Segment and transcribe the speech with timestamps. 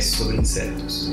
[0.00, 1.12] podcast sobre insetos.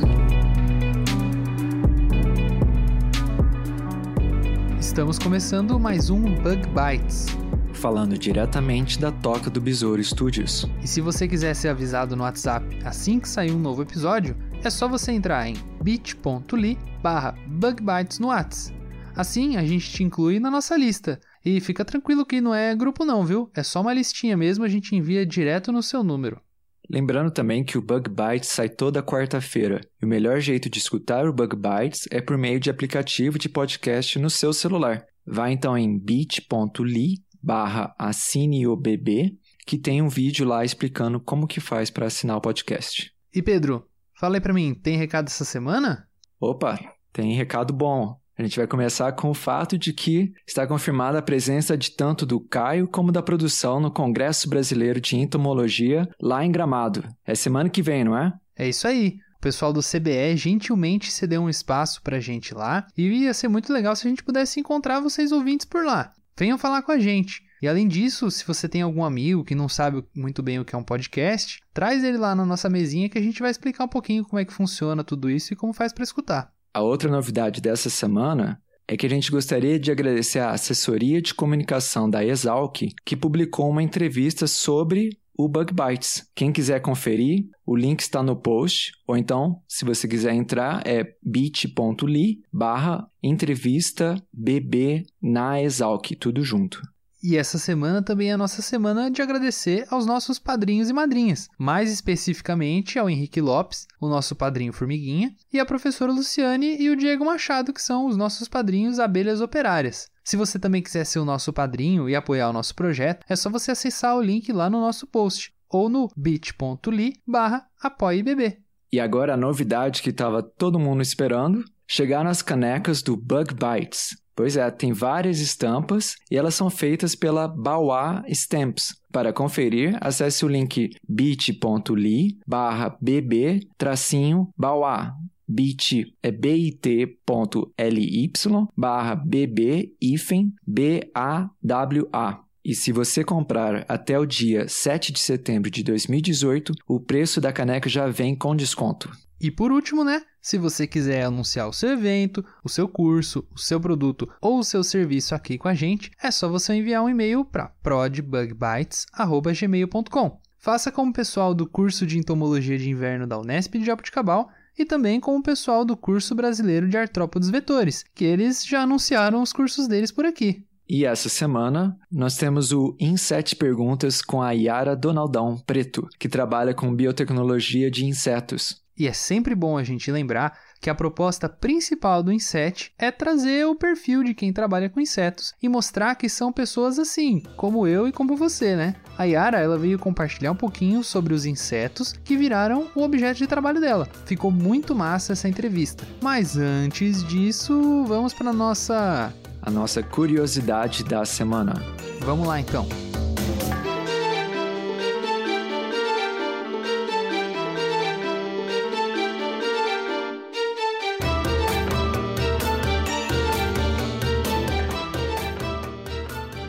[4.80, 7.26] Estamos começando mais um Bug Bites.
[7.74, 10.66] Falando diretamente da Toca do Besouro Studios.
[10.82, 14.70] E se você quiser ser avisado no WhatsApp assim que sair um novo episódio, é
[14.70, 18.74] só você entrar em bit.ly barra bugbytes no Whats.
[19.16, 21.20] Assim a gente te inclui na nossa lista.
[21.44, 23.50] E fica tranquilo que não é grupo não, viu?
[23.54, 26.42] É só uma listinha mesmo, a gente envia direto no seu número.
[26.90, 29.82] Lembrando também que o Bug Bites sai toda quarta-feira.
[30.02, 33.50] E o melhor jeito de escutar o Bug Bites é por meio de aplicativo de
[33.50, 35.06] podcast no seu celular.
[35.26, 41.90] Vá então em bit.ly barra assineobb que tem um vídeo lá explicando como que faz
[41.90, 43.12] para assinar o podcast.
[43.34, 43.86] E Pedro,
[44.18, 46.08] fala aí pra mim, tem recado essa semana?
[46.40, 46.80] Opa,
[47.12, 48.18] tem recado bom.
[48.38, 52.24] A gente vai começar com o fato de que está confirmada a presença de tanto
[52.24, 57.04] do Caio como da produção no Congresso Brasileiro de Entomologia lá em Gramado.
[57.26, 58.32] É semana que vem, não é?
[58.56, 59.18] É isso aí.
[59.38, 63.74] O pessoal do CBE gentilmente cedeu um espaço pra gente lá e ia ser muito
[63.74, 66.14] legal se a gente pudesse encontrar vocês ouvintes por lá.
[66.38, 67.42] Venham falar com a gente.
[67.60, 70.76] E além disso, se você tem algum amigo que não sabe muito bem o que
[70.76, 73.90] é um podcast, traz ele lá na nossa mesinha que a gente vai explicar um
[73.90, 76.52] pouquinho como é que funciona tudo isso e como faz para escutar.
[76.74, 81.34] A outra novidade dessa semana é que a gente gostaria de agradecer à assessoria de
[81.34, 86.28] comunicação da Exalc, que publicou uma entrevista sobre o Bug Bites.
[86.34, 91.16] Quem quiser conferir, o link está no post, ou então, se você quiser entrar, é
[91.22, 96.82] bit.ly barra entrevista bb na Exalc, tudo junto.
[97.22, 101.50] E essa semana também é a nossa semana de agradecer aos nossos padrinhos e madrinhas,
[101.58, 106.96] mais especificamente ao Henrique Lopes, o nosso padrinho Formiguinha, e a professora Luciane e o
[106.96, 110.10] Diego Machado, que são os nossos padrinhos Abelhas Operárias.
[110.24, 113.50] Se você também quiser ser o nosso padrinho e apoiar o nosso projeto, é só
[113.50, 118.60] você acessar o link lá no nosso post ou no bit.ly barra apoiebb.
[118.92, 124.18] E agora a novidade que estava todo mundo esperando, chegaram as canecas do Bug Bites.
[124.38, 128.96] Pois é, tem várias estampas e elas são feitas pela Bauá Stamps.
[129.12, 135.16] Para conferir, acesse o link bit.ly barra bb tracinho Bauá.
[135.48, 138.32] bit é bit.ly
[138.78, 142.40] barra bb hífen B-A-W-A.
[142.64, 147.52] E se você comprar até o dia 7 de setembro de 2018, o preço da
[147.52, 149.10] caneca já vem com desconto.
[149.40, 150.24] E por último, né?
[150.42, 154.64] Se você quiser anunciar o seu evento, o seu curso, o seu produto ou o
[154.64, 160.40] seu serviço aqui com a gente, é só você enviar um e-mail para prodbugbites@gmail.com.
[160.58, 164.86] Faça como o pessoal do curso de entomologia de inverno da Unesp de Jabuticabal e
[164.86, 169.54] também com o pessoal do curso brasileiro de artrópodes vetores, que eles já anunciaram os
[169.54, 170.64] cursos deles por aqui.
[170.90, 176.30] E essa semana nós temos o Em 7 Perguntas com a Yara Donaldão Preto, que
[176.30, 178.82] trabalha com biotecnologia de insetos.
[178.98, 183.66] E é sempre bom a gente lembrar que a proposta principal do Inset é trazer
[183.66, 188.08] o perfil de quem trabalha com insetos e mostrar que são pessoas assim, como eu
[188.08, 188.96] e como você, né?
[189.18, 193.48] A Yara ela veio compartilhar um pouquinho sobre os insetos que viraram o objeto de
[193.48, 194.08] trabalho dela.
[194.26, 196.04] Ficou muito massa essa entrevista.
[196.22, 201.74] Mas antes disso, vamos para nossa A nossa curiosidade da semana.
[202.22, 203.07] Vamos lá então.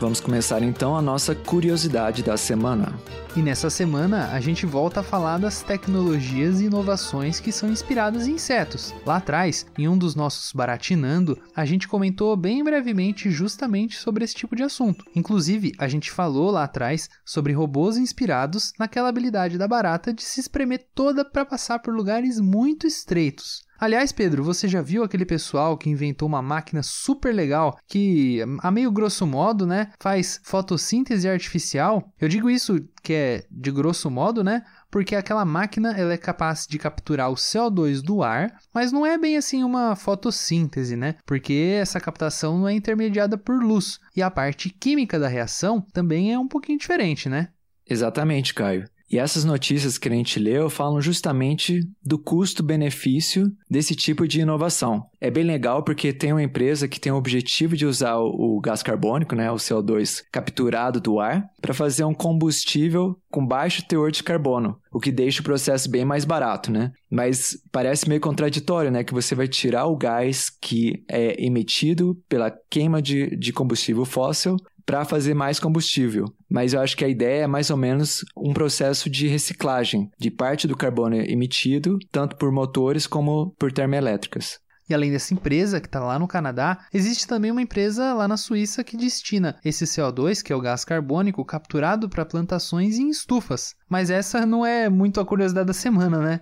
[0.01, 2.97] Vamos começar então a nossa curiosidade da semana.
[3.37, 8.29] E nessa semana a gente volta a falar das tecnologias e inovações que são inspiradas
[8.29, 8.95] em insetos.
[9.05, 14.37] Lá atrás, em um dos nossos Baratinando, a gente comentou bem brevemente justamente sobre esse
[14.37, 15.05] tipo de assunto.
[15.17, 20.39] Inclusive, a gente falou lá atrás sobre robôs inspirados naquela habilidade da barata de se
[20.39, 23.67] espremer toda para passar por lugares muito estreitos.
[23.79, 28.71] Aliás, Pedro, você já viu aquele pessoal que inventou uma máquina super legal que, a
[28.73, 32.13] meio grosso modo, né, faz fotossíntese artificial?
[32.21, 34.65] Eu digo isso que é de grosso modo, né?
[34.91, 39.17] Porque aquela máquina ela é capaz de capturar o CO2 do ar, mas não é
[39.17, 41.15] bem assim uma fotossíntese, né?
[41.25, 46.33] Porque essa captação não é intermediada por luz e a parte química da reação também
[46.33, 47.51] é um pouquinho diferente, né?
[47.89, 48.89] Exatamente, Caio.
[49.11, 55.07] E essas notícias que a gente leu falam justamente do custo-benefício desse tipo de inovação.
[55.21, 58.83] É bem legal porque tem uma empresa que tem o objetivo de usar o gás
[58.83, 64.23] carbônico, né, o CO2 capturado do ar, para fazer um combustível com baixo teor de
[64.23, 66.93] carbono, o que deixa o processo bem mais barato, né?
[67.11, 72.51] Mas parece meio contraditório, né, que você vai tirar o gás que é emitido pela
[72.71, 74.57] queima de, de combustível fóssil
[74.89, 76.25] para fazer mais combustível.
[76.51, 80.31] Mas eu acho que a ideia é mais ou menos um processo de reciclagem de
[80.31, 84.59] parte do carbono emitido, tanto por motores como por termoelétricas.
[84.89, 88.39] E além dessa empresa que está lá no Canadá, existe também uma empresa lá na
[88.39, 93.75] Suíça que destina esse CO2, que é o gás carbônico, capturado para plantações em estufas.
[93.91, 96.41] Mas essa não é muito a curiosidade da semana, né?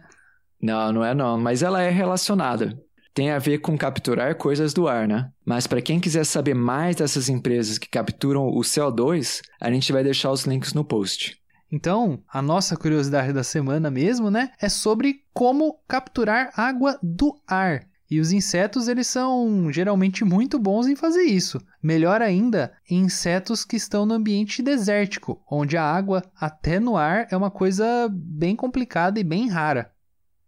[0.63, 2.81] Não, não é não, mas ela é relacionada.
[3.17, 5.31] Tem a ver com capturar coisas do ar, né?
[5.43, 10.05] Mas para quem quiser saber mais dessas empresas que capturam o CO2, a gente vai
[10.05, 11.41] deixar os links no post.
[11.73, 17.87] Então, a nossa curiosidade da semana mesmo, né, é sobre como capturar água do ar.
[18.11, 21.59] E os insetos, eles são geralmente muito bons em fazer isso.
[21.83, 27.37] Melhor ainda, insetos que estão no ambiente desértico, onde a água, até no ar, é
[27.37, 29.91] uma coisa bem complicada e bem rara.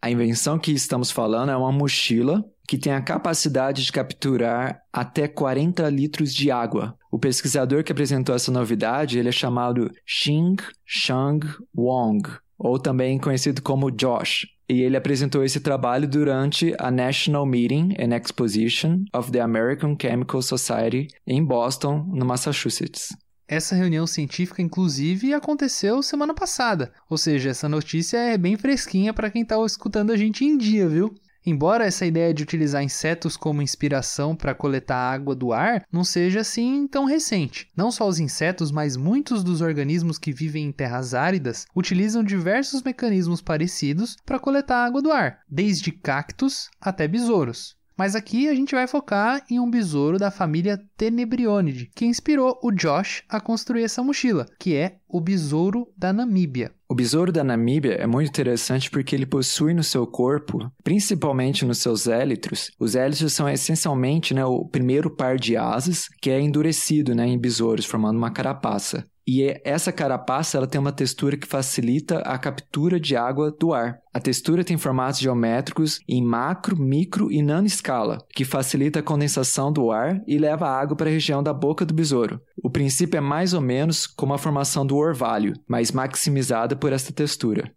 [0.00, 5.26] A invenção que estamos falando é uma mochila que tem a capacidade de capturar até
[5.26, 6.94] 40 litros de água.
[7.10, 12.28] O pesquisador que apresentou essa novidade ele é chamado Xing Shang Wong,
[12.58, 14.46] ou também conhecido como Josh.
[14.68, 20.42] E ele apresentou esse trabalho durante a National Meeting and Exposition of the American Chemical
[20.42, 23.16] Society em Boston, no Massachusetts.
[23.48, 29.30] Essa reunião científica, inclusive, aconteceu semana passada, ou seja, essa notícia é bem fresquinha para
[29.30, 31.14] quem está escutando a gente em dia, viu?
[31.48, 36.40] Embora essa ideia de utilizar insetos como inspiração para coletar água do ar não seja
[36.40, 37.70] assim tão recente.
[37.74, 42.82] Não só os insetos, mas muitos dos organismos que vivem em terras áridas utilizam diversos
[42.82, 47.78] mecanismos parecidos para coletar água do ar, desde cactos até besouros.
[47.96, 52.70] Mas aqui a gente vai focar em um besouro da família Tenebrionidae, que inspirou o
[52.70, 56.74] Josh a construir essa mochila, que é o besouro da Namíbia.
[56.90, 61.78] O besouro da Namíbia é muito interessante porque ele possui no seu corpo, principalmente nos
[61.78, 67.14] seus élitros, os élitros são essencialmente né, o primeiro par de asas que é endurecido
[67.14, 69.04] né, em besouros, formando uma carapaça.
[69.30, 73.74] E é, essa carapaça ela tem uma textura que facilita a captura de água do
[73.74, 74.00] ar.
[74.10, 79.70] A textura tem formatos geométricos em macro, micro e nano escala, que facilita a condensação
[79.70, 82.40] do ar e leva a água para a região da boca do besouro.
[82.62, 87.12] O princípio é mais ou menos como a formação do orvalho, mas maximizada por esta
[87.12, 87.70] textura.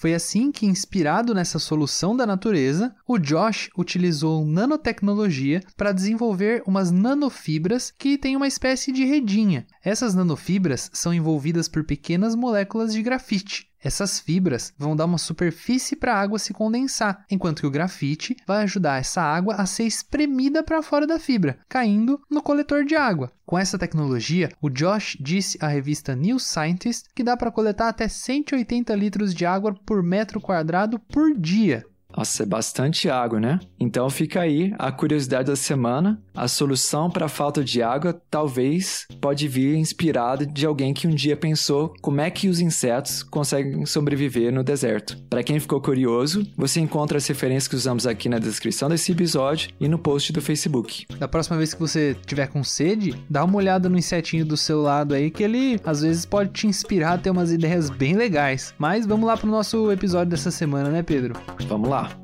[0.00, 6.92] Foi assim que, inspirado nessa solução da natureza, o Josh utilizou nanotecnologia para desenvolver umas
[6.92, 9.66] nanofibras que têm uma espécie de redinha.
[9.82, 13.67] Essas nanofibras são envolvidas por pequenas moléculas de grafite.
[13.82, 18.36] Essas fibras vão dar uma superfície para a água se condensar, enquanto que o grafite
[18.46, 22.96] vai ajudar essa água a ser espremida para fora da fibra, caindo no coletor de
[22.96, 23.30] água.
[23.46, 28.08] Com essa tecnologia, o Josh disse à revista New Scientist que dá para coletar até
[28.08, 31.84] 180 litros de água por metro quadrado por dia.
[32.16, 33.60] Nossa, é bastante água, né?
[33.78, 36.20] Então fica aí a curiosidade da semana.
[36.38, 41.10] A solução para a falta de água talvez pode vir inspirada de alguém que um
[41.10, 45.18] dia pensou como é que os insetos conseguem sobreviver no deserto.
[45.28, 49.70] Para quem ficou curioso, você encontra as referências que usamos aqui na descrição desse episódio
[49.80, 51.06] e no post do Facebook.
[51.18, 54.80] Da próxima vez que você tiver com sede, dá uma olhada no insetinho do seu
[54.80, 58.72] lado aí que ele às vezes pode te inspirar a ter umas ideias bem legais.
[58.78, 61.34] Mas vamos lá pro nosso episódio dessa semana, né, Pedro?
[61.66, 62.16] Vamos lá.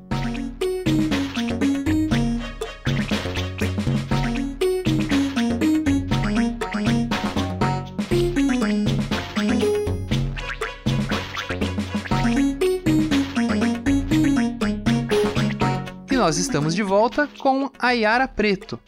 [16.25, 18.79] Nós estamos de volta com a Yara Preto.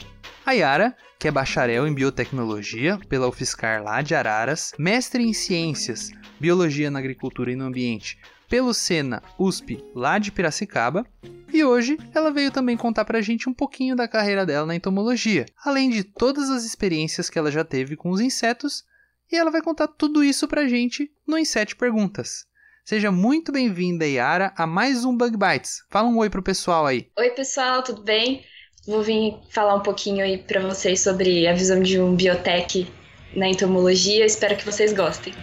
[0.43, 6.09] A Yara, que é bacharel em biotecnologia pela UFSCar lá de Araras, mestre em ciências,
[6.39, 8.17] biologia na agricultura e no ambiente
[8.49, 11.05] pelo Sena USP lá de Piracicaba,
[11.53, 15.45] e hoje ela veio também contar pra gente um pouquinho da carreira dela na entomologia,
[15.63, 18.83] além de todas as experiências que ela já teve com os insetos,
[19.31, 22.47] e ela vai contar tudo isso pra gente no Inset Perguntas.
[22.87, 25.83] Seja muito bem-vinda, Yara, a mais um Bug Bites.
[25.89, 27.09] Fala um oi pro pessoal aí.
[27.19, 28.45] Oi, pessoal, tudo bem?
[28.87, 32.89] Vou vir falar um pouquinho aí para vocês sobre a visão de um biotech
[33.35, 34.25] na entomologia.
[34.25, 35.33] Espero que vocês gostem.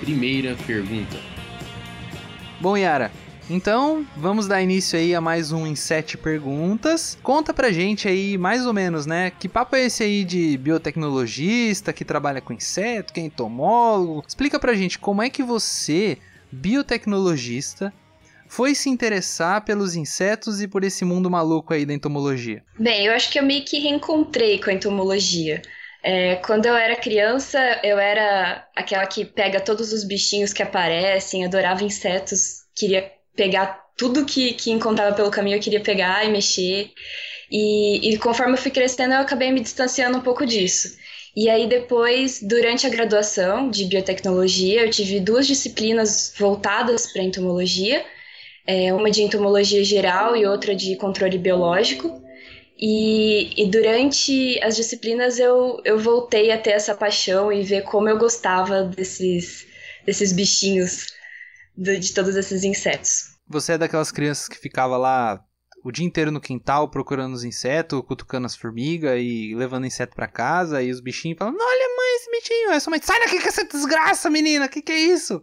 [0.00, 1.18] Primeira pergunta.
[2.58, 3.12] Bom, Yara,
[3.50, 7.18] Então, vamos dar início aí a mais um em sete perguntas.
[7.20, 9.30] Conta pra gente aí, mais ou menos, né?
[9.30, 14.24] Que papo é esse aí de biotecnologista que trabalha com inseto, que é entomólogo?
[14.26, 16.16] Explica pra gente como é que você,
[16.52, 17.92] biotecnologista,
[18.48, 22.64] foi se interessar pelos insetos e por esse mundo maluco aí da entomologia?
[22.78, 25.62] Bem, eu acho que eu meio que reencontrei com a entomologia.
[26.02, 31.44] É, quando eu era criança, eu era aquela que pega todos os bichinhos que aparecem,
[31.44, 36.90] adorava insetos, queria pegar tudo que, que encontrava pelo caminho, eu queria pegar e mexer.
[37.50, 40.96] E, e conforme eu fui crescendo, eu acabei me distanciando um pouco disso.
[41.34, 48.04] E aí depois, durante a graduação de biotecnologia, eu tive duas disciplinas voltadas para entomologia,
[48.66, 52.20] é, uma de entomologia geral e outra de controle biológico.
[52.76, 58.08] E, e, durante as disciplinas eu, eu voltei a ter essa paixão e ver como
[58.08, 59.66] eu gostava desses,
[60.06, 61.08] desses bichinhos,
[61.76, 63.36] de, de todos esses insetos.
[63.46, 65.44] Você é daquelas crianças que ficava lá
[65.82, 70.26] o dia inteiro no quintal procurando os insetos, cutucando as formigas e levando inseto para
[70.26, 72.80] casa e os bichinhos falando: Olha, mãe, esse bichinho.
[72.80, 75.42] Sua mãe, sai daqui com essa desgraça, menina, que que é isso?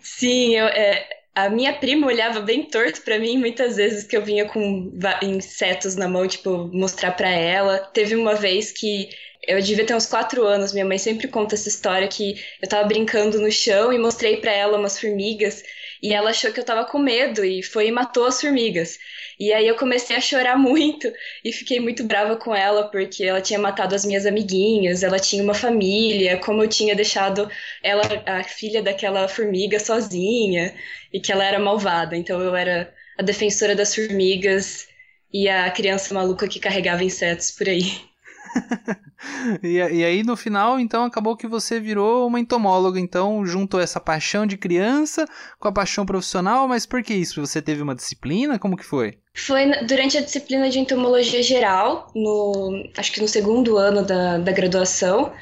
[0.00, 4.24] Sim, eu, é, a minha prima olhava bem torto para mim muitas vezes que eu
[4.24, 7.78] vinha com insetos na mão, tipo, mostrar para ela.
[7.78, 9.08] Teve uma vez que
[9.52, 12.86] eu devia ter uns quatro anos, minha mãe sempre conta essa história que eu tava
[12.86, 15.62] brincando no chão e mostrei para ela umas formigas
[16.02, 18.98] e ela achou que eu tava com medo e foi e matou as formigas.
[19.38, 21.12] E aí eu comecei a chorar muito
[21.44, 25.42] e fiquei muito brava com ela porque ela tinha matado as minhas amiguinhas, ela tinha
[25.42, 27.50] uma família, como eu tinha deixado
[27.82, 30.74] ela, a filha daquela formiga, sozinha
[31.12, 32.16] e que ela era malvada.
[32.16, 34.88] Então eu era a defensora das formigas
[35.32, 38.09] e a criança maluca que carregava insetos por aí.
[39.62, 44.00] e, e, aí no final, então, acabou que você virou uma entomóloga, então juntou essa
[44.00, 45.26] paixão de criança
[45.58, 47.44] com a paixão profissional, mas por que isso?
[47.44, 48.58] Você teve uma disciplina?
[48.58, 49.18] Como que foi?
[49.34, 54.52] Foi durante a disciplina de entomologia geral, no, acho que no segundo ano da, da
[54.52, 55.32] graduação,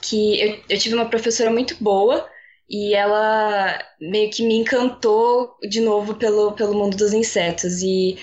[0.00, 2.28] que eu, eu tive uma professora muito boa,
[2.68, 7.82] e ela meio que me encantou de novo pelo, pelo mundo dos insetos.
[7.82, 8.16] E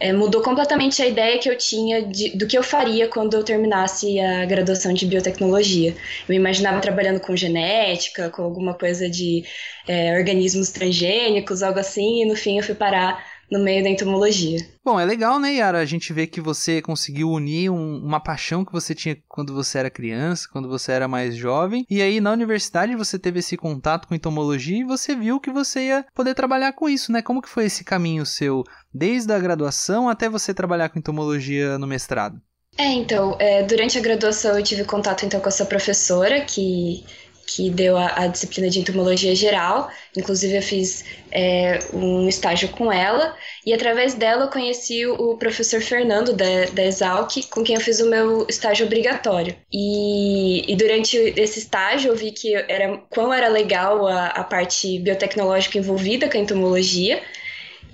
[0.00, 3.44] é, mudou completamente a ideia que eu tinha de, do que eu faria quando eu
[3.44, 5.94] terminasse a graduação de biotecnologia.
[6.28, 9.44] Eu imaginava trabalhando com genética, com alguma coisa de
[9.86, 14.58] é, organismos transgênicos, algo assim, e no fim eu fui parar no meio da entomologia.
[14.84, 15.78] Bom, é legal, né, Yara?
[15.78, 19.78] A gente vê que você conseguiu unir um, uma paixão que você tinha quando você
[19.78, 24.08] era criança, quando você era mais jovem, e aí na universidade você teve esse contato
[24.08, 27.22] com entomologia e você viu que você ia poder trabalhar com isso, né?
[27.22, 31.86] Como que foi esse caminho seu, desde a graduação até você trabalhar com entomologia no
[31.86, 32.40] mestrado?
[32.76, 37.04] É, então, é, durante a graduação eu tive contato então com essa professora que
[37.48, 39.90] que deu a, a, disciplina de entomologia geral.
[40.14, 41.02] Inclusive, eu fiz
[41.32, 43.34] é, um estágio com ela.
[43.64, 48.00] E através dela, eu conheci o professor Fernando, da, da Exalc, com quem eu fiz
[48.00, 49.56] o meu estágio obrigatório.
[49.72, 54.98] E, e durante esse estágio, eu vi que era, quão era legal a, a parte
[54.98, 57.22] biotecnológica envolvida com a entomologia.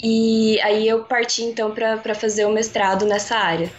[0.03, 3.71] E aí eu parti, então, para fazer o mestrado nessa área.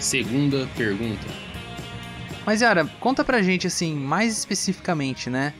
[0.00, 1.47] Segunda pergunta.
[2.48, 5.52] Mas Yara, conta pra gente assim, mais especificamente, né?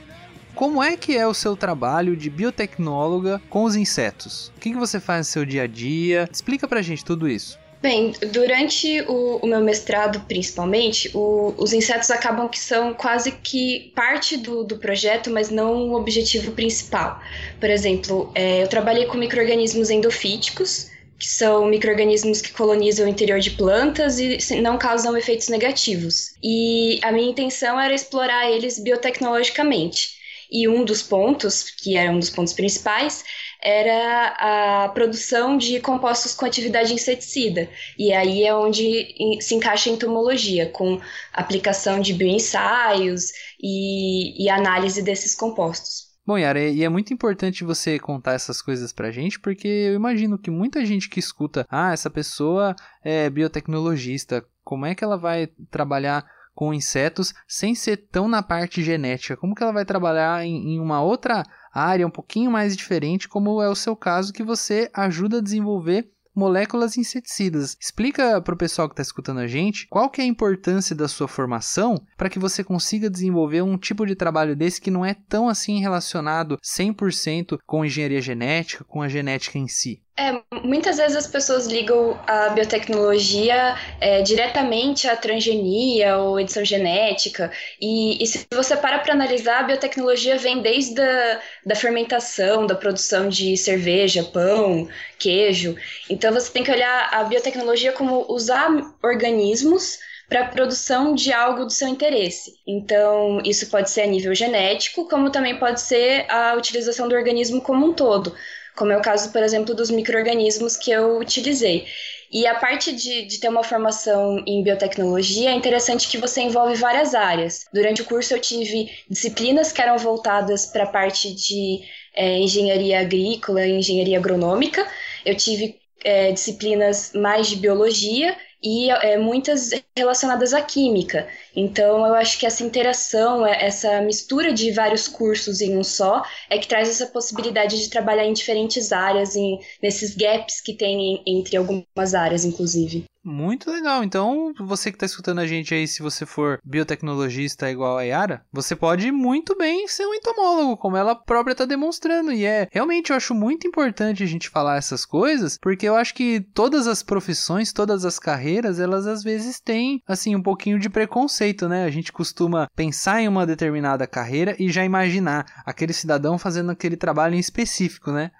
[0.55, 4.51] Como é que é o seu trabalho de biotecnóloga com os insetos?
[4.57, 6.27] O que, que você faz no seu dia a dia?
[6.33, 7.59] Explica pra gente tudo isso.
[7.83, 13.93] Bem, durante o, o meu mestrado, principalmente, o, os insetos acabam que são quase que
[13.95, 17.21] parte do, do projeto, mas não o objetivo principal.
[17.61, 23.41] Por exemplo, é, eu trabalhei com micro-organismos endofíticos, que são micro-organismos que colonizam o interior
[23.41, 26.35] de plantas e não causam efeitos negativos.
[26.43, 30.17] E a minha intenção era explorar eles biotecnologicamente.
[30.51, 33.23] E um dos pontos, que era um dos pontos principais,
[33.63, 37.69] era a produção de compostos com atividade inseticida.
[37.99, 41.01] E aí é onde se encaixa a entomologia, com
[41.33, 46.08] aplicação de bioensaios e, e análise desses compostos.
[46.29, 50.37] Bom, Yara, e é muito importante você contar essas coisas pra gente, porque eu imagino
[50.37, 55.47] que muita gente que escuta, ah, essa pessoa é biotecnologista, como é que ela vai
[55.71, 59.39] trabalhar com insetos sem ser tão na parte genética?
[59.39, 61.43] Como que ela vai trabalhar em, em uma outra
[61.73, 66.13] área um pouquinho mais diferente, como é o seu caso, que você ajuda a desenvolver
[66.35, 67.77] moléculas inseticidas.
[67.81, 71.09] Explica para o pessoal que está escutando a gente qual que é a importância da
[71.09, 75.15] sua formação para que você consiga desenvolver um tipo de trabalho desse que não é
[75.15, 80.03] tão assim relacionado 100% com engenharia genética, com a genética em si.
[80.19, 87.53] É, muitas vezes as pessoas ligam a biotecnologia é, diretamente à transgenia ou edição genética,
[87.81, 92.75] e, e se você para para analisar, a biotecnologia vem desde a da fermentação, da
[92.75, 94.89] produção de cerveja, pão,
[95.21, 95.77] queijo.
[96.11, 98.69] Então você tem que olhar a biotecnologia como usar
[99.01, 102.55] organismos para a produção de algo do seu interesse.
[102.67, 107.63] Então, isso pode ser a nível genético, como também pode ser a utilização do organismo
[107.63, 108.35] como um todo
[108.79, 111.85] como é o caso, por exemplo, dos micro-organismos que eu utilizei.
[112.31, 116.75] E a parte de, de, ter uma formação em biotecnologia é interessante que você envolve
[116.75, 117.65] várias áreas.
[117.73, 121.81] Durante o curso eu tive disciplinas que eram voltadas para a parte de
[122.15, 124.87] é, engenharia agrícola e engenharia agronômica.
[125.25, 131.27] Eu tive é, disciplinas mais de biologia e é, muitas relacionadas à química.
[131.59, 136.23] Então, eu acho que essa interação, é, essa mistura de vários cursos em um só,
[136.49, 141.21] é que traz essa possibilidade de trabalhar em diferentes áreas, em, nesses gaps que tem
[141.27, 143.05] entre algumas áreas, inclusive.
[143.25, 144.03] Muito legal.
[144.03, 148.43] Então, você que está escutando a gente aí, se você for biotecnologista igual a Yara,
[148.51, 152.33] você pode muito bem ser um entomólogo, como ela própria está demonstrando.
[152.33, 156.15] E é realmente eu acho muito importante a gente falar essas coisas, porque eu acho
[156.15, 160.89] que todas as profissões, todas as carreiras, elas às vezes têm assim um pouquinho de
[160.89, 161.85] preconceito, né?
[161.85, 166.97] A gente costuma pensar em uma determinada carreira e já imaginar aquele cidadão fazendo aquele
[166.97, 168.31] trabalho em específico, né?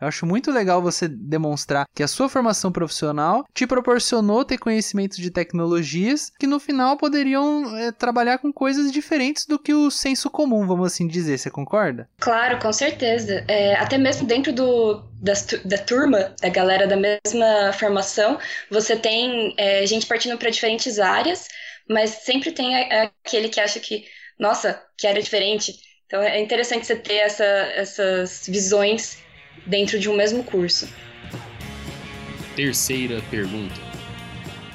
[0.00, 5.16] Eu acho muito legal você demonstrar que a sua formação profissional te proporcionou ter conhecimentos
[5.16, 10.28] de tecnologias que no final poderiam é, trabalhar com coisas diferentes do que o senso
[10.28, 11.38] comum, vamos assim dizer.
[11.38, 12.08] Você concorda?
[12.20, 13.42] Claro, com certeza.
[13.48, 15.32] É, até mesmo dentro do, da,
[15.64, 18.38] da turma, da galera da mesma formação,
[18.70, 21.48] você tem é, gente partindo para diferentes áreas,
[21.88, 24.04] mas sempre tem aquele que acha que,
[24.38, 25.74] nossa, que era diferente.
[26.06, 29.18] Então é interessante você ter essa, essas visões
[29.66, 30.88] dentro de um mesmo curso.
[32.54, 33.74] Terceira pergunta.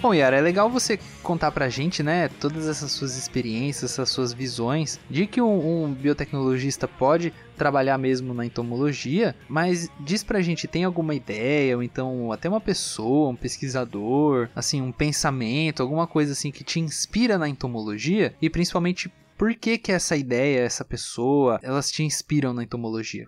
[0.01, 4.33] Bom, Yara, é legal você contar pra gente, né, todas essas suas experiências, essas suas
[4.33, 10.67] visões de que um, um, biotecnologista pode trabalhar mesmo na entomologia, mas diz pra gente,
[10.67, 16.33] tem alguma ideia, ou então até uma pessoa, um pesquisador, assim, um pensamento, alguma coisa
[16.33, 21.59] assim que te inspira na entomologia e principalmente por que que essa ideia, essa pessoa,
[21.63, 23.25] elas te inspiram na entomologia?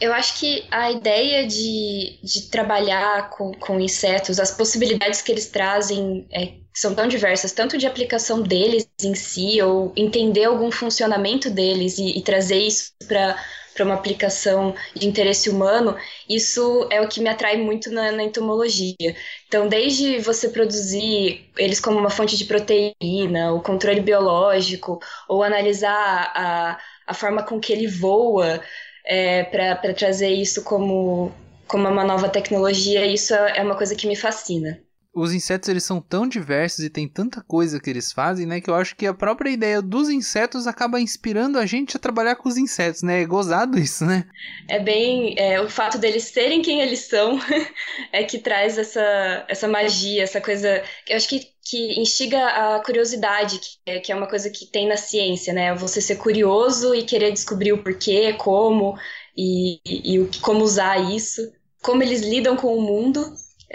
[0.00, 5.48] Eu acho que a ideia de, de trabalhar com, com insetos, as possibilidades que eles
[5.48, 11.48] trazem é, são tão diversas, tanto de aplicação deles em si, ou entender algum funcionamento
[11.48, 13.36] deles e, e trazer isso para
[13.74, 15.94] para uma aplicação de interesse humano,
[16.26, 19.14] isso é o que me atrai muito na, na, entomologia.
[19.46, 26.32] Então, desde você produzir eles como uma fonte de proteína, o controle biológico, ou analisar
[26.34, 28.62] a, a forma com que ele voa,
[29.04, 31.30] é, para trazer isso como,
[31.68, 34.85] como uma nova tecnologia, isso é uma coisa que me fascina.
[35.16, 38.68] Os insetos eles são tão diversos e tem tanta coisa que eles fazem, né, que
[38.68, 42.50] eu acho que a própria ideia dos insetos acaba inspirando a gente a trabalhar com
[42.50, 43.22] os insetos, né?
[43.22, 44.26] É gozado isso, né?
[44.68, 47.40] É bem, é, o fato deles serem quem eles são
[48.12, 50.82] é que traz essa, essa magia, essa coisa.
[51.08, 54.86] Eu acho que que instiga a curiosidade, que é, que é uma coisa que tem
[54.86, 55.74] na ciência, né?
[55.74, 58.96] Você ser curioso e querer descobrir o porquê, como
[59.36, 61.52] e, e, e como usar isso,
[61.82, 63.20] como eles lidam com o mundo.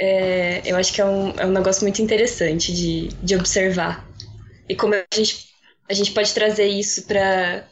[0.04, 4.04] É, eu acho que é um, é um negócio muito interessante de, de observar.
[4.68, 5.50] E como a gente,
[5.88, 7.68] a gente pode trazer isso para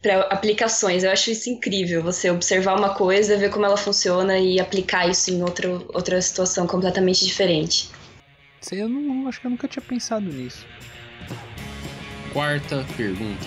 [0.00, 1.02] para aplicações.
[1.02, 5.30] Eu acho isso incrível, você observar uma coisa, ver como ela funciona e aplicar isso
[5.30, 7.90] em outro, outra situação completamente diferente.
[8.60, 10.66] Sei, eu não acho que eu nunca tinha pensado nisso.
[12.34, 13.46] Quarta pergunta.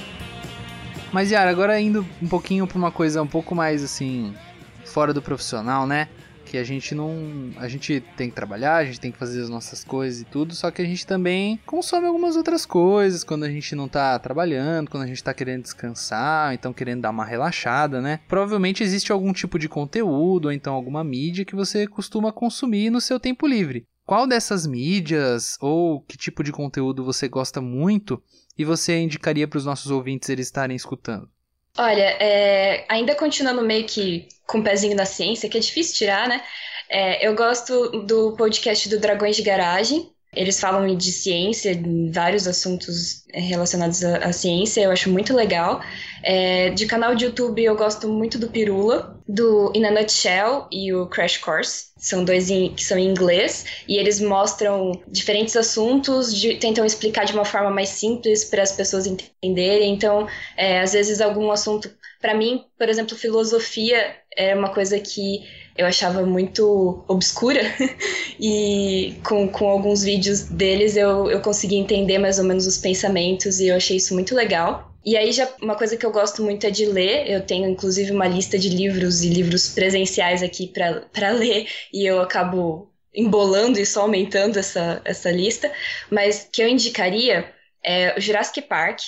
[1.12, 4.36] Mas Yara, agora indo um pouquinho para uma coisa um pouco mais assim
[4.84, 6.08] fora do profissional, né?
[6.48, 9.50] Que a gente não, a gente tem que trabalhar, a gente tem que fazer as
[9.50, 13.50] nossas coisas e tudo, só que a gente também consome algumas outras coisas quando a
[13.50, 18.02] gente não tá trabalhando, quando a gente tá querendo descansar, então querendo dar uma relaxada,
[18.02, 18.22] né?
[18.30, 23.02] Provavelmente existe algum tipo de conteúdo ou então alguma mídia que você costuma consumir no
[23.02, 23.86] seu tempo livre.
[24.06, 28.24] Qual dessas mídias ou que tipo de conteúdo você gosta muito
[28.58, 31.30] e você indicaria para os nossos ouvintes eles estarem escutando?
[31.78, 36.28] Olha, é, ainda continuando meio que com o pezinho na ciência, que é difícil tirar,
[36.28, 36.42] né?
[36.90, 41.80] É, eu gosto do podcast do Dragões de Garagem, eles falam de ciência,
[42.12, 45.82] vários assuntos relacionados à, à ciência, eu acho muito legal.
[46.22, 50.94] É, de canal de YouTube eu gosto muito do Pirula, do In a Nutshell e
[50.94, 51.88] o Crash Course.
[51.98, 57.26] São dois em, que são em inglês e eles mostram diferentes assuntos, de, tentam explicar
[57.26, 59.94] de uma forma mais simples para as pessoas entenderem.
[59.94, 61.90] Então, é, às vezes algum assunto,
[62.22, 65.44] para mim, por exemplo, filosofia é uma coisa que
[65.76, 67.62] eu achava muito obscura.
[68.40, 73.60] e com, com alguns vídeos deles eu, eu consegui entender mais ou menos os pensamentos
[73.60, 74.94] e eu achei isso muito legal.
[75.04, 77.30] E aí já uma coisa que eu gosto muito é de ler.
[77.30, 82.22] Eu tenho inclusive uma lista de livros e livros presenciais aqui para ler e eu
[82.22, 85.72] acabo embolando e só aumentando essa, essa lista.
[86.12, 87.52] Mas que eu indicaria
[87.84, 89.00] é o Jurassic Park,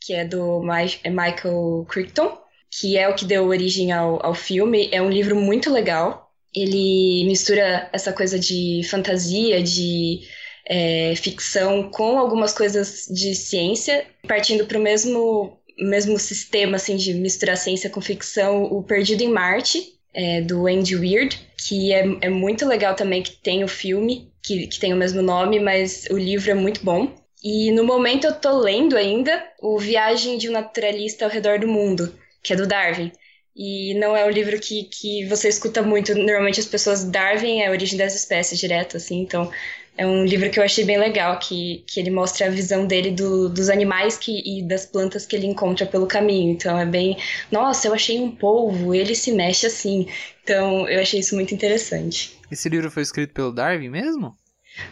[0.00, 0.62] que é do
[1.02, 2.38] é Michael Crichton,
[2.70, 4.88] que é o que deu origem ao, ao filme.
[4.92, 6.30] É um livro muito legal.
[6.54, 10.20] Ele mistura essa coisa de fantasia, de
[10.68, 17.14] é, ficção com algumas coisas de ciência, partindo para o mesmo, mesmo sistema assim, de
[17.14, 22.28] misturar ciência com ficção, o Perdido em Marte, é, do Andy Weird, que é, é
[22.28, 26.18] muito legal também, que tem o filme, que, que tem o mesmo nome, mas o
[26.18, 27.14] livro é muito bom.
[27.42, 31.68] E no momento eu tô lendo ainda o Viagem de um Naturalista ao Redor do
[31.68, 33.12] Mundo, que é do Darwin.
[33.54, 36.14] E não é um livro que, que você escuta muito.
[36.14, 37.02] Normalmente as pessoas.
[37.04, 39.20] Darwin é a origem das espécies direto, assim.
[39.20, 39.50] Então
[39.96, 43.10] é um livro que eu achei bem legal, que, que ele mostra a visão dele
[43.10, 46.52] do, dos animais que, e das plantas que ele encontra pelo caminho.
[46.52, 47.18] Então é bem.
[47.50, 50.06] Nossa, eu achei um polvo, ele se mexe assim.
[50.44, 52.38] Então eu achei isso muito interessante.
[52.48, 54.36] Esse livro foi escrito pelo Darwin mesmo?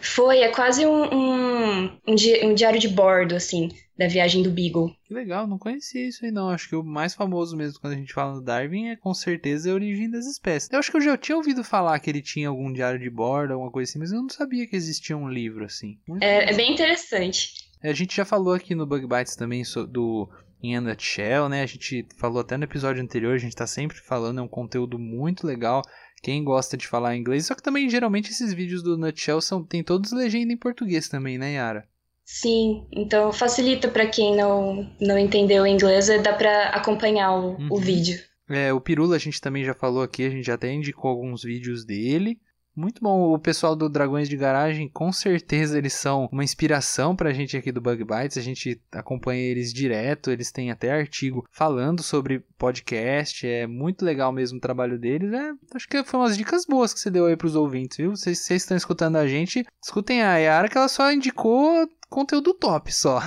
[0.01, 4.51] Foi, é quase um, um, um, di um diário de bordo, assim da viagem do
[4.51, 4.95] Beagle.
[5.05, 6.49] Que legal, não conhecia isso aí não.
[6.49, 9.71] Acho que o mais famoso mesmo quando a gente fala do Darwin é com certeza
[9.71, 10.69] a origem das espécies.
[10.71, 13.53] Eu acho que eu já tinha ouvido falar que ele tinha algum diário de bordo,
[13.53, 15.97] alguma coisa assim, mas eu não sabia que existia um livro assim.
[16.21, 17.53] É, é, bem interessante.
[17.83, 20.29] A gente já falou aqui no Bug Bites também do
[20.61, 21.61] em a Nutshell, né?
[21.61, 24.97] A gente falou até no episódio anterior, a gente tá sempre falando, é um conteúdo
[24.97, 25.83] muito legal.
[26.21, 29.83] Quem gosta de falar inglês, só que também geralmente esses vídeos do Nutshell são, tem
[29.83, 31.87] todos legenda em português também, né, Yara?
[32.25, 37.67] Sim, então facilita para quem não, não entendeu o inglês, dá para acompanhar o, uhum.
[37.71, 38.19] o vídeo.
[38.49, 41.43] É, o Pirula a gente também já falou aqui, a gente já até indicou alguns
[41.43, 42.39] vídeos dele.
[42.77, 47.33] Muito bom, o pessoal do Dragões de Garagem, com certeza eles são uma inspiração pra
[47.33, 52.03] gente aqui do Bug Bites, a gente acompanha eles direto, eles têm até artigo falando
[52.03, 56.67] sobre podcast, é muito legal mesmo o trabalho deles, é, acho que foi umas dicas
[56.67, 58.11] boas que você deu aí pros ouvintes, viu?
[58.11, 62.93] Vocês, vocês estão escutando a gente, escutem a Yara que ela só indicou conteúdo top
[62.93, 63.23] só.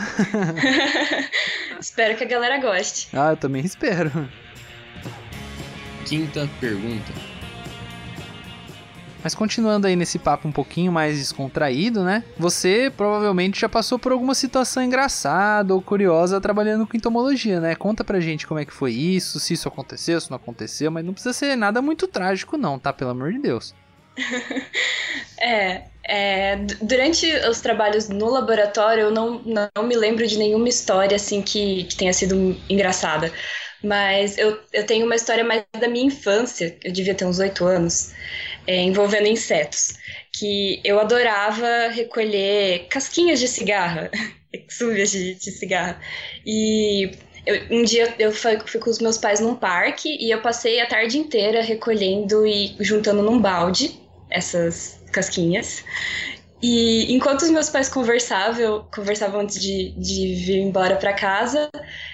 [1.81, 3.09] espero que a galera goste.
[3.13, 4.13] Ah, eu também espero.
[6.07, 7.30] Quinta pergunta.
[9.23, 12.25] Mas continuando aí nesse papo um pouquinho mais descontraído, né?
[12.39, 17.75] Você provavelmente já passou por alguma situação engraçada ou curiosa trabalhando com entomologia, né?
[17.75, 21.05] Conta pra gente como é que foi isso, se isso aconteceu, se não aconteceu, mas
[21.05, 22.93] não precisa ser nada muito trágico não, tá?
[22.93, 23.75] Pelo amor de Deus.
[25.41, 31.17] é, é, durante os trabalhos no laboratório, eu não, não me lembro de nenhuma história
[31.17, 33.33] assim que, que tenha sido engraçada.
[33.83, 37.65] Mas eu, eu tenho uma história mais da minha infância, eu devia ter uns oito
[37.65, 38.13] anos,
[38.71, 39.95] é, envolvendo insetos.
[40.33, 44.09] Que eu adorava recolher casquinhas de cigarra,
[44.53, 46.01] exúvias de, de cigarra.
[46.47, 47.11] E
[47.45, 50.81] eu, um dia eu fui, fui, com os meus pais num parque e eu passei
[50.81, 55.83] a tarde inteira recolhendo e juntando num balde essas casquinhas.
[56.63, 61.69] E enquanto os meus pais conversavam, conversavam antes de, de vir embora para casa,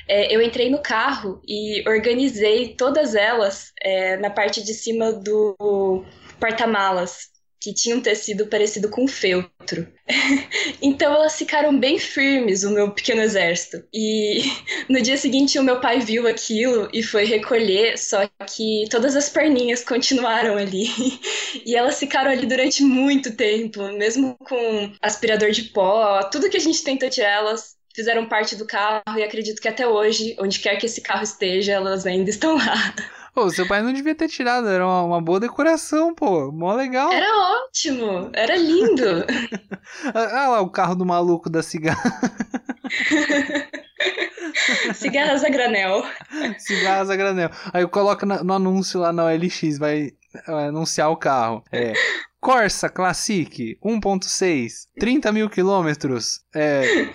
[0.09, 6.07] é, eu entrei no carro e organizei todas elas é, na parte de cima do
[6.38, 9.92] porta-malas que tinha um tecido parecido com feltro.
[10.81, 13.83] então elas ficaram bem firmes, o meu pequeno exército.
[13.92, 14.40] E
[14.88, 19.29] no dia seguinte o meu pai viu aquilo e foi recolher, só que todas as
[19.29, 20.87] perninhas continuaram ali.
[21.66, 26.61] e elas ficaram ali durante muito tempo, mesmo com aspirador de pó, tudo que a
[26.61, 30.77] gente tentou tirar, elas fizeram parte do carro e acredito que até hoje, onde quer
[30.77, 32.94] que esse carro esteja, elas ainda estão lá.
[33.37, 36.51] Pô, seu pai não devia ter tirado, era uma, uma boa decoração, pô.
[36.51, 37.12] Mó legal.
[37.12, 37.29] Era
[37.66, 39.27] ótimo, era lindo.
[40.14, 42.01] ah lá, o carro do maluco da cigarra.
[44.94, 46.03] Cigarras a granel.
[46.57, 47.51] Cigarras a granel.
[47.75, 50.12] Aí coloca no anúncio lá na OLX, vai
[50.46, 51.62] anunciar o carro.
[51.70, 51.92] É.
[52.40, 56.40] Corsa Classic 1.6, 30 mil quilômetros.
[56.55, 57.11] É,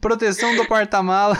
[0.00, 1.38] proteção do porta-mala.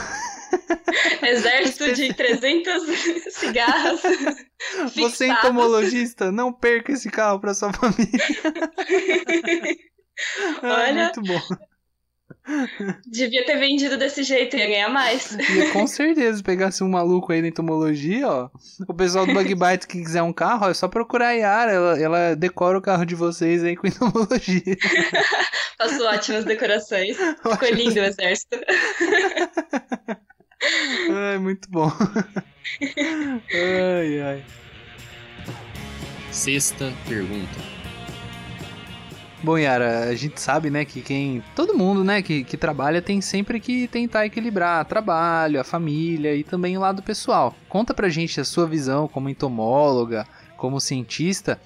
[1.23, 2.83] Exército de 300
[3.35, 4.01] cigarros.
[4.97, 8.21] Você é entomologista, não perca esse carro para sua família.
[10.63, 11.41] Olha, muito bom.
[13.07, 15.33] Devia ter vendido desse jeito, ia ganhar mais.
[15.33, 18.51] Ia com certeza, pegasse um maluco aí da entomologia, ó.
[18.89, 21.73] O pessoal do Bug Bites que quiser um carro, ó, é só procurar a Yara,
[21.73, 24.77] ela, ela decora o carro de vocês aí com entomologia.
[25.79, 27.17] Faço ótimas decorações.
[27.17, 28.59] Ficou lindo o exército.
[30.63, 31.91] Ai, muito bom.
[33.53, 34.45] ai, ai.
[36.31, 37.81] Sexta pergunta.
[39.43, 41.43] Bom, Yara, a gente sabe, né, que quem.
[41.57, 46.45] Todo mundo, né, que, que trabalha tem sempre que tentar equilibrar trabalho, a família e
[46.45, 47.57] também o lado pessoal.
[47.67, 50.27] Conta pra gente a sua visão como entomóloga,
[50.59, 51.59] como cientista,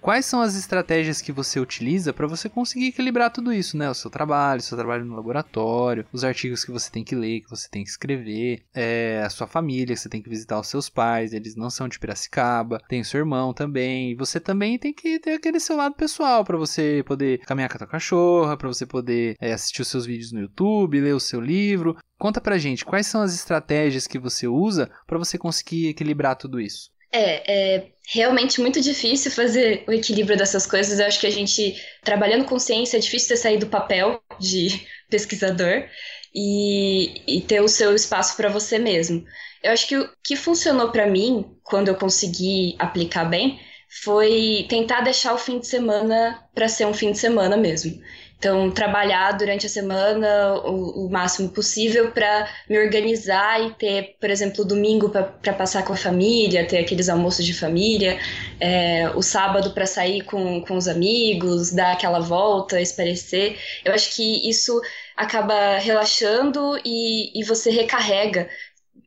[0.00, 3.90] Quais são as estratégias que você utiliza para você conseguir equilibrar tudo isso, né?
[3.90, 7.40] O seu trabalho, o seu trabalho no laboratório, os artigos que você tem que ler,
[7.40, 10.88] que você tem que escrever, é, a sua família, você tem que visitar os seus
[10.88, 14.92] pais, eles não são de Piracicaba, tem o seu irmão também, e você também tem
[14.92, 18.68] que ter aquele seu lado pessoal para você poder caminhar com a tua cachorra, para
[18.68, 21.96] você poder é, assistir os seus vídeos no YouTube, ler o seu livro.
[22.18, 26.60] Conta pra gente quais são as estratégias que você usa para você conseguir equilibrar tudo
[26.60, 26.90] isso.
[27.12, 30.98] É, é realmente muito difícil fazer o equilíbrio dessas coisas.
[30.98, 34.86] Eu acho que a gente, trabalhando com ciência, é difícil ter sair do papel de
[35.10, 35.84] pesquisador
[36.34, 39.24] e, e ter o seu espaço para você mesmo.
[39.62, 43.60] Eu acho que o que funcionou para mim, quando eu consegui aplicar bem,
[44.02, 48.00] foi tentar deixar o fim de semana para ser um fim de semana mesmo.
[48.38, 54.30] Então, trabalhar durante a semana o, o máximo possível para me organizar e ter, por
[54.30, 58.16] exemplo, o domingo para passar com a família, ter aqueles almoços de família,
[58.60, 63.58] é, o sábado para sair com, com os amigos, dar aquela volta, esparecer.
[63.84, 64.80] Eu acho que isso
[65.16, 68.48] acaba relaxando e, e você recarrega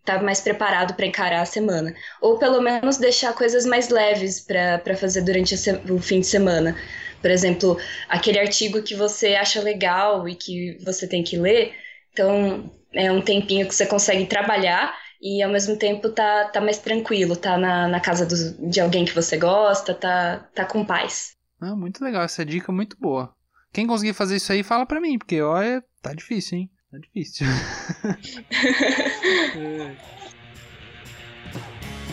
[0.04, 1.94] tá mais preparado para encarar a semana.
[2.22, 5.56] Ou pelo menos deixar coisas mais leves para fazer durante
[5.90, 6.76] o fim de semana.
[7.22, 7.78] Por exemplo,
[8.10, 11.74] aquele artigo que você acha legal e que você tem que ler,
[12.12, 16.80] então é um tempinho que você consegue trabalhar e ao mesmo tempo tá, tá mais
[16.80, 21.36] tranquilo, tá na, na casa do, de alguém que você gosta, tá, tá com paz.
[21.60, 23.34] Ah, muito legal, essa dica é muito boa.
[23.72, 26.72] Quem conseguir fazer isso aí, fala pra mim, porque olha, tá difícil, hein?
[26.92, 27.48] Tá difícil.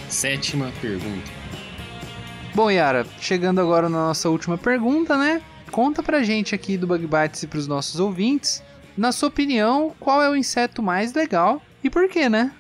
[0.08, 1.28] Sétima pergunta.
[2.54, 5.42] Bom, Yara, chegando agora na nossa última pergunta, né?
[5.72, 8.62] Conta pra gente aqui do Bug Bites e pros nossos ouvintes,
[8.96, 12.52] na sua opinião, qual é o inseto mais legal e por quê, né?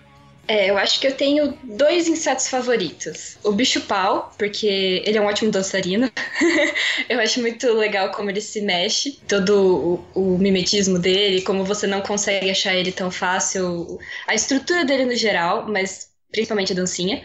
[0.48, 3.36] É, eu acho que eu tenho dois insetos favoritos.
[3.44, 6.10] O bicho-pau, porque ele é um ótimo dançarino.
[7.06, 11.86] eu acho muito legal como ele se mexe, todo o, o, mimetismo dele, como você
[11.86, 13.98] não consegue achar ele tão fácil.
[14.26, 17.22] A estrutura dele no geral, mas principalmente a dancinha.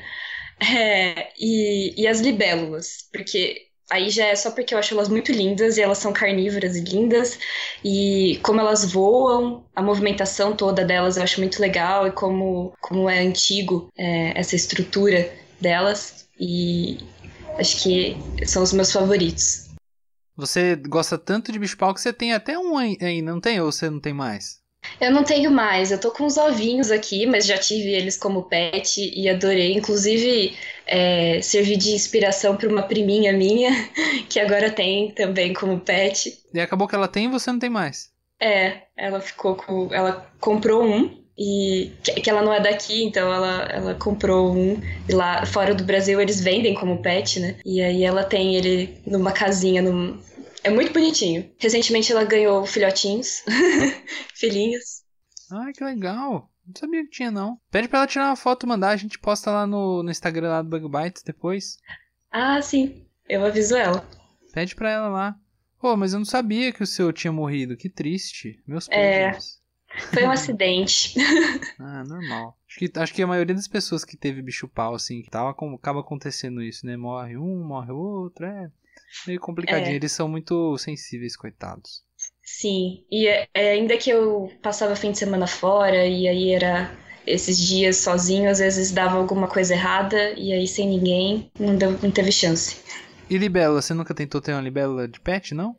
[0.60, 5.32] É, e, e as libélulas, porque aí já é só porque eu acho elas muito
[5.32, 7.40] lindas e elas são carnívoras e lindas
[7.84, 13.10] e como elas voam, a movimentação toda delas eu acho muito legal e como, como
[13.10, 16.98] é antigo é, essa estrutura delas e
[17.58, 19.70] acho que são os meus favoritos.
[20.36, 23.62] Você gosta tanto de bicho-pau que você tem até um aí, não tem?
[23.62, 24.63] Ou você não tem mais?
[25.00, 28.44] Eu não tenho mais, eu tô com os ovinhos aqui, mas já tive eles como
[28.44, 29.74] pet e adorei.
[29.74, 33.72] Inclusive, é, servi de inspiração para uma priminha minha,
[34.30, 36.40] que agora tem também como pet.
[36.54, 38.12] E acabou que ela tem e você não tem mais.
[38.42, 39.94] É, ela ficou com.
[39.94, 44.80] Ela comprou um, e que ela não é daqui, então ela, ela comprou um.
[45.10, 47.56] E lá fora do Brasil eles vendem como pet, né?
[47.66, 50.20] E aí ela tem ele numa casinha, num,
[50.64, 51.52] é muito bonitinho.
[51.58, 53.44] Recentemente ela ganhou filhotinhos,
[54.34, 55.04] filhinhos.
[55.52, 56.50] Ai, que legal.
[56.66, 57.60] Não sabia que tinha, não.
[57.70, 60.50] Pede pra ela tirar uma foto e mandar, a gente posta lá no, no Instagram
[60.50, 61.78] lá do Bug Bites depois.
[62.32, 63.06] Ah, sim.
[63.28, 64.08] Eu aviso ela.
[64.54, 65.36] Pede pra ela lá.
[65.80, 67.76] Pô, mas eu não sabia que o seu tinha morrido.
[67.76, 68.62] Que triste.
[68.66, 69.60] Meus pés.
[69.60, 70.06] É.
[70.14, 71.16] Foi um acidente.
[71.78, 72.58] ah, normal.
[72.68, 75.50] Acho que, acho que a maioria das pessoas que teve bicho pau, assim, que tava,
[75.50, 76.96] acaba acontecendo isso, né?
[76.96, 78.72] Morre um, morre outro, é
[79.28, 79.94] meio complicadinho.
[79.94, 79.96] É.
[79.96, 82.04] Eles são muito sensíveis, coitados.
[82.44, 86.92] Sim, e é, é, ainda que eu passava fim de semana fora e aí era
[87.26, 91.92] esses dias sozinho, às vezes dava alguma coisa errada e aí sem ninguém não, deu,
[92.02, 92.78] não teve chance.
[93.30, 95.76] E libélula, você nunca tentou ter uma libélula de pet, não?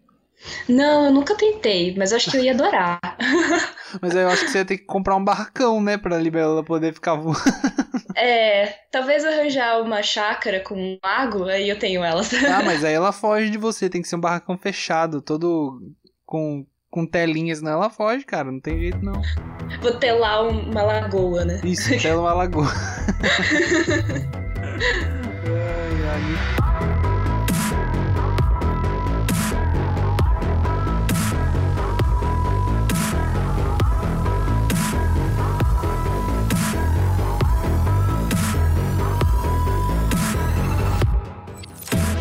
[0.68, 2.98] Não, eu nunca tentei, mas eu acho que eu ia adorar.
[4.00, 6.92] mas eu acho que você ia ter que comprar um barracão, né, pra libélula poder
[6.94, 7.38] ficar voando.
[8.16, 12.33] É, talvez arranjar uma chácara com um lago, aí eu tenho elas.
[12.33, 15.83] Ah, mas aí ela foge de você, tem que ser um barracão fechado, todo
[16.24, 19.20] com, com telinhas, não, ela foge, cara, não tem jeito não.
[19.80, 21.61] Vou lá uma lagoa, né?
[21.64, 22.68] Isso, tela uma lagoa.
[25.44, 26.63] ai, ai.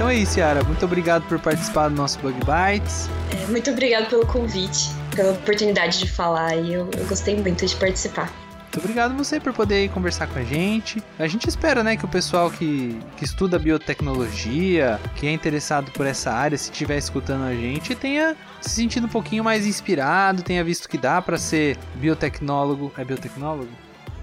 [0.04, 0.62] Então é isso, Yara.
[0.66, 3.08] Muito obrigado por participar do nosso Bug Bites.
[3.42, 6.58] É, muito obrigado pelo convite, pela oportunidade de falar.
[6.58, 8.30] E eu, eu gostei muito de participar.
[8.60, 11.02] Muito obrigado você por poder conversar com a gente.
[11.18, 16.06] A gente espera, né, que o pessoal que, que estuda biotecnologia, que é interessado por
[16.06, 20.66] essa área, se estiver escutando a gente, tenha se sentido um pouquinho mais inspirado, tenha
[20.66, 22.92] visto que dá para ser biotecnólogo.
[22.98, 23.72] É biotecnólogo?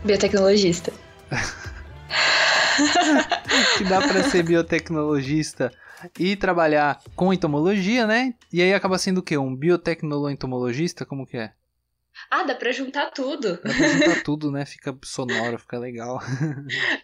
[0.05, 0.93] Biotecnologista.
[3.79, 5.73] que dá para ser biotecnologista
[6.19, 8.35] e trabalhar com entomologia, né?
[8.53, 9.37] E aí acaba sendo o quê?
[9.37, 11.05] Um biotecnolo-entomologista?
[11.05, 11.53] Como que é?
[12.31, 13.61] Ah, dá pra juntar tudo.
[13.63, 14.67] Dá pra juntar tudo, né?
[14.67, 16.21] Fica sonoro, fica legal.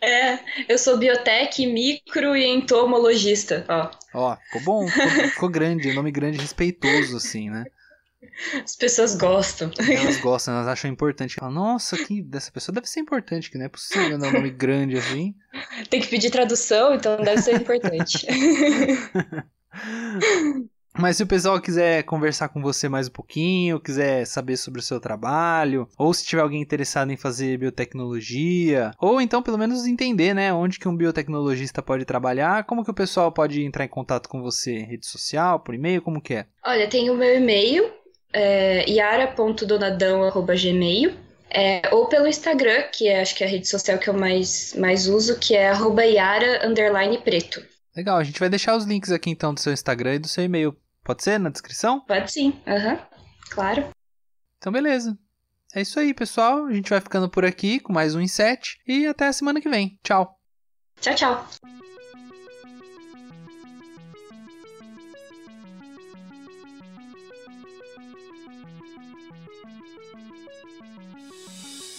[0.01, 3.91] É, eu sou biotec, micro e entomologista, ó.
[4.15, 7.65] Ó, ficou bom, ficou, ficou grande, nome grande respeitoso, assim, né?
[8.63, 9.71] As pessoas gostam.
[9.79, 11.37] Elas gostam, elas acham importante.
[11.37, 14.51] Falam, Nossa, que dessa pessoa deve ser importante, que não é possível dar um nome
[14.51, 15.35] grande assim.
[15.91, 18.27] Tem que pedir tradução, então deve ser importante.
[20.99, 24.83] Mas se o pessoal quiser conversar com você mais um pouquinho, quiser saber sobre o
[24.83, 30.33] seu trabalho, ou se tiver alguém interessado em fazer biotecnologia, ou então pelo menos entender,
[30.33, 34.27] né, onde que um biotecnologista pode trabalhar, como que o pessoal pode entrar em contato
[34.27, 36.47] com você, rede social, por e-mail, como que é?
[36.65, 37.93] Olha, tem o meu e-mail,
[38.37, 41.15] é, yara.donadão.gmail,
[41.49, 44.75] é, ou pelo Instagram, que é, acho que é a rede social que eu mais,
[44.75, 46.61] mais uso, que é arroba yara,
[47.25, 47.65] preto.
[47.97, 50.45] Legal, a gente vai deixar os links aqui então do seu Instagram e do seu
[50.45, 52.01] e-mail Pode ser na descrição?
[52.01, 52.99] Pode sim, aham, uhum.
[53.49, 53.89] claro.
[54.59, 55.17] Então, beleza.
[55.73, 56.67] É isso aí, pessoal.
[56.67, 59.69] A gente vai ficando por aqui com mais um Inset e até a semana que
[59.69, 59.97] vem.
[60.03, 60.37] Tchau.
[61.01, 61.47] Tchau, tchau.